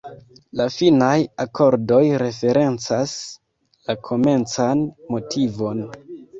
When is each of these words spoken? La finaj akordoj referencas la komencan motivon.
La 0.61 0.65
finaj 0.75 1.17
akordoj 1.45 1.99
referencas 2.23 3.15
la 3.91 3.99
komencan 4.11 4.85
motivon. 5.15 5.89